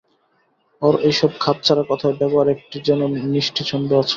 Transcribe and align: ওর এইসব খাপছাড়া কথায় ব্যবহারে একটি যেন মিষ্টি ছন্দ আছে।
ওর 0.81 0.95
এইসব 1.07 1.31
খাপছাড়া 1.39 1.83
কথায় 1.91 2.15
ব্যবহারে 2.21 2.51
একটি 2.53 2.77
যেন 2.87 3.01
মিষ্টি 3.33 3.63
ছন্দ 3.69 3.89
আছে। 3.93 4.09